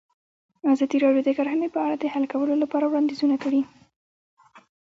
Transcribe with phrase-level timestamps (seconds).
[0.71, 3.61] ازادي راډیو د کرهنه په اړه د حل کولو لپاره وړاندیزونه کړي.